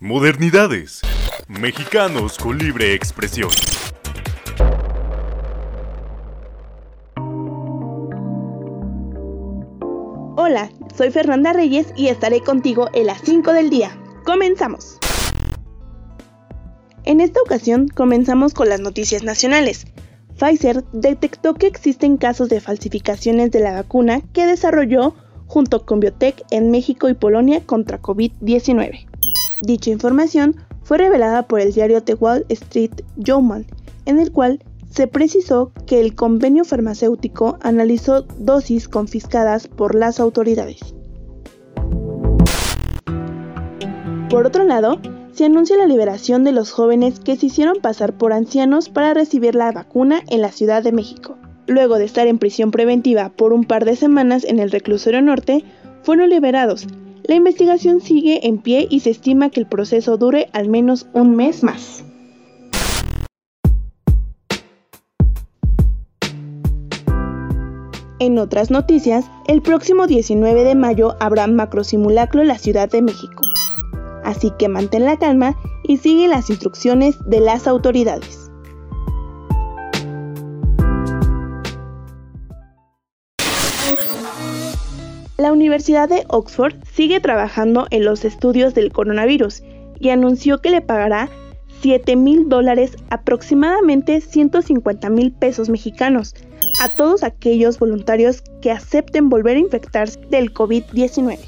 Modernidades. 0.00 1.00
Mexicanos 1.48 2.38
con 2.38 2.56
libre 2.56 2.94
expresión. 2.94 3.50
Hola, 10.36 10.70
soy 10.96 11.10
Fernanda 11.10 11.52
Reyes 11.52 11.88
y 11.96 12.06
estaré 12.06 12.42
contigo 12.42 12.88
en 12.92 13.06
las 13.06 13.22
5 13.22 13.52
del 13.52 13.70
día. 13.70 13.90
Comenzamos. 14.24 14.98
En 17.02 17.20
esta 17.20 17.42
ocasión 17.42 17.88
comenzamos 17.88 18.54
con 18.54 18.68
las 18.68 18.78
noticias 18.78 19.24
nacionales. 19.24 19.88
Pfizer 20.38 20.84
detectó 20.92 21.54
que 21.54 21.66
existen 21.66 22.18
casos 22.18 22.48
de 22.48 22.60
falsificaciones 22.60 23.50
de 23.50 23.58
la 23.58 23.72
vacuna 23.72 24.20
que 24.32 24.46
desarrolló 24.46 25.16
junto 25.48 25.84
con 25.84 25.98
Biotech 25.98 26.44
en 26.52 26.70
México 26.70 27.08
y 27.08 27.14
Polonia 27.14 27.66
contra 27.66 28.00
COVID-19. 28.00 29.07
Dicha 29.60 29.90
información 29.90 30.56
fue 30.82 30.98
revelada 30.98 31.46
por 31.46 31.60
el 31.60 31.72
diario 31.72 32.02
The 32.02 32.14
Wall 32.14 32.46
Street 32.48 33.02
Journal, 33.16 33.66
en 34.06 34.18
el 34.20 34.32
cual 34.32 34.60
se 34.90 35.06
precisó 35.06 35.72
que 35.86 36.00
el 36.00 36.14
convenio 36.14 36.64
farmacéutico 36.64 37.58
analizó 37.60 38.22
dosis 38.38 38.88
confiscadas 38.88 39.68
por 39.68 39.94
las 39.94 40.20
autoridades. 40.20 40.80
Por 44.30 44.46
otro 44.46 44.64
lado, 44.64 45.00
se 45.32 45.44
anuncia 45.44 45.76
la 45.76 45.86
liberación 45.86 46.44
de 46.44 46.52
los 46.52 46.70
jóvenes 46.70 47.20
que 47.20 47.36
se 47.36 47.46
hicieron 47.46 47.78
pasar 47.80 48.16
por 48.16 48.32
ancianos 48.32 48.88
para 48.88 49.14
recibir 49.14 49.54
la 49.54 49.72
vacuna 49.72 50.22
en 50.28 50.40
la 50.40 50.52
Ciudad 50.52 50.82
de 50.82 50.92
México. 50.92 51.36
Luego 51.66 51.98
de 51.98 52.04
estar 52.04 52.26
en 52.26 52.38
prisión 52.38 52.70
preventiva 52.70 53.30
por 53.30 53.52
un 53.52 53.64
par 53.64 53.84
de 53.84 53.94
semanas 53.94 54.44
en 54.44 54.58
el 54.58 54.70
reclusorio 54.70 55.22
norte, 55.22 55.64
fueron 56.02 56.30
liberados. 56.30 56.86
La 57.28 57.34
investigación 57.34 58.00
sigue 58.00 58.48
en 58.48 58.56
pie 58.56 58.88
y 58.88 59.00
se 59.00 59.10
estima 59.10 59.50
que 59.50 59.60
el 59.60 59.66
proceso 59.66 60.16
dure 60.16 60.48
al 60.54 60.70
menos 60.70 61.08
un 61.12 61.36
mes 61.36 61.62
más. 61.62 62.02
En 68.18 68.38
otras 68.38 68.70
noticias, 68.70 69.26
el 69.46 69.60
próximo 69.60 70.06
19 70.06 70.64
de 70.64 70.74
mayo 70.74 71.16
habrá 71.20 71.46
macrosimulacro 71.46 72.40
en 72.40 72.48
la 72.48 72.56
Ciudad 72.56 72.88
de 72.88 73.02
México. 73.02 73.42
Así 74.24 74.50
que 74.58 74.70
mantén 74.70 75.04
la 75.04 75.18
calma 75.18 75.54
y 75.84 75.98
sigue 75.98 76.28
las 76.28 76.48
instrucciones 76.48 77.18
de 77.26 77.40
las 77.40 77.66
autoridades. 77.66 78.47
La 85.40 85.52
Universidad 85.52 86.08
de 86.08 86.24
Oxford 86.26 86.74
sigue 86.92 87.20
trabajando 87.20 87.86
en 87.90 88.04
los 88.04 88.24
estudios 88.24 88.74
del 88.74 88.90
coronavirus 88.90 89.62
y 90.00 90.08
anunció 90.08 90.58
que 90.58 90.70
le 90.70 90.80
pagará 90.80 91.28
7 91.80 92.16
mil 92.16 92.48
dólares, 92.48 92.96
aproximadamente 93.08 94.20
150 94.20 95.08
mil 95.10 95.30
pesos 95.30 95.68
mexicanos, 95.68 96.34
a 96.82 96.88
todos 96.96 97.22
aquellos 97.22 97.78
voluntarios 97.78 98.42
que 98.60 98.72
acepten 98.72 99.28
volver 99.28 99.54
a 99.54 99.60
infectarse 99.60 100.18
del 100.28 100.52
COVID-19. 100.52 101.38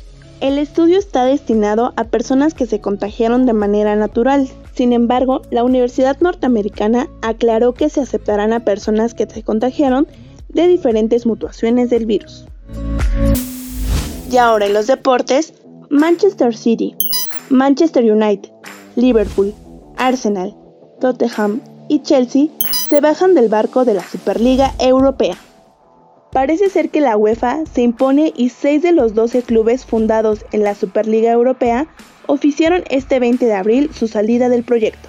El 0.41 0.59
estudio 0.59 0.97
está 0.97 1.25
destinado 1.25 1.93
a 1.97 2.05
personas 2.05 2.55
que 2.55 2.67
se 2.67 2.81
contagiaron 2.81 3.45
de 3.45 3.55
manera 3.55 3.97
natural. 3.97 4.49
Sin 4.73 4.93
embargo, 4.93 5.43
la 5.51 5.65
Universidad 5.65 6.17
Norteamericana 6.21 7.09
aclaró 7.23 7.75
que 7.75 7.89
se 7.89 8.03
aceptarán 8.03 8.53
a 8.53 8.65
personas 8.65 9.15
que 9.15 9.27
se 9.27 9.43
contagiaron 9.43 10.07
de 10.49 10.69
diferentes 10.69 11.27
mutuaciones 11.27 11.91
del 11.91 12.07
virus. 12.07 12.47
Y 14.31 14.37
ahora 14.37 14.67
en 14.67 14.75
los 14.75 14.87
deportes, 14.87 15.55
Manchester 15.89 16.57
City, 16.57 16.95
Manchester 17.49 18.05
United, 18.05 18.49
Liverpool, 18.95 19.53
Arsenal, 19.97 20.57
Tottenham 21.01 21.61
y 21.89 22.03
Chelsea 22.03 22.47
se 22.89 23.01
bajan 23.01 23.35
del 23.35 23.49
barco 23.49 23.85
de 23.85 23.95
la 23.95 24.05
Superliga 24.05 24.73
Europea. 24.79 25.37
Parece 26.31 26.71
ser 26.71 26.91
que 26.91 27.01
la 27.01 27.17
UEFA 27.17 27.67
se 27.73 27.83
impone 27.83 28.33
y 28.37 28.51
seis 28.51 28.83
de 28.83 28.93
los 28.93 29.15
12 29.15 29.43
clubes 29.43 29.85
fundados 29.85 30.45
en 30.53 30.63
la 30.63 30.77
Superliga 30.77 31.33
Europea 31.33 31.89
oficiaron 32.29 32.85
este 32.89 33.19
20 33.19 33.45
de 33.45 33.55
abril 33.55 33.91
su 33.93 34.07
salida 34.07 34.49
del 34.49 34.63
proyecto. 34.63 35.09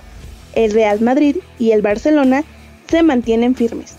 El 0.55 0.71
Real 0.71 0.99
Madrid 0.99 1.37
y 1.59 1.71
el 1.71 1.83
Barcelona 1.83 2.43
se 2.89 3.03
mantienen 3.03 3.53
firmes. 3.53 3.97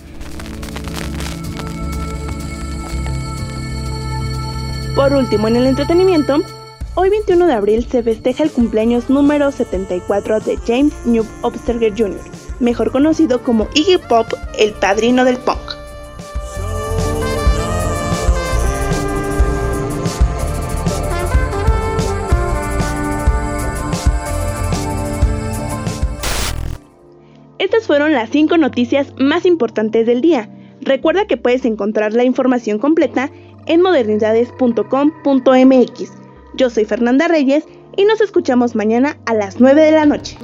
Por 4.94 5.14
último, 5.14 5.48
en 5.48 5.56
el 5.56 5.66
entretenimiento, 5.66 6.40
hoy 6.96 7.08
21 7.08 7.46
de 7.46 7.54
abril 7.54 7.86
se 7.88 8.02
festeja 8.02 8.44
el 8.44 8.50
cumpleaños 8.50 9.08
número 9.08 9.50
74 9.50 10.40
de 10.40 10.58
James 10.66 10.92
Newt 11.06 11.26
Obsterger 11.40 11.94
Jr., 11.96 12.20
mejor 12.60 12.92
conocido 12.92 13.42
como 13.42 13.68
Iggy 13.74 13.96
Pop, 14.06 14.26
el 14.58 14.74
padrino 14.74 15.24
del 15.24 15.38
punk. 15.38 15.56
Estas 27.58 27.86
fueron 27.86 28.12
las 28.12 28.28
5 28.28 28.58
noticias 28.58 29.14
más 29.18 29.46
importantes 29.46 30.04
del 30.04 30.20
día. 30.20 30.50
Recuerda 30.82 31.26
que 31.26 31.36
puedes 31.36 31.64
encontrar 31.64 32.12
la 32.12 32.24
información 32.24 32.78
completa 32.78 33.30
en 33.66 33.82
modernidades.com.mx. 33.82 36.12
Yo 36.54 36.70
soy 36.70 36.84
Fernanda 36.84 37.28
Reyes 37.28 37.64
y 37.96 38.04
nos 38.04 38.20
escuchamos 38.20 38.74
mañana 38.74 39.16
a 39.26 39.34
las 39.34 39.60
9 39.60 39.82
de 39.82 39.92
la 39.92 40.06
noche. 40.06 40.36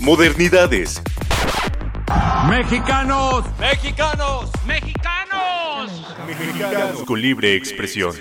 Modernidades. 0.00 1.02
Mexicanos, 2.48 3.44
mexicanos, 3.58 4.50
mexicanos. 4.66 5.90
Mexicanos 6.26 7.02
con 7.04 7.20
libre 7.20 7.54
expresión. 7.54 8.14